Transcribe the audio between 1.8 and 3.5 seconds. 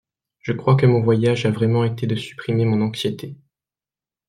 été de supprimer mon anxiété.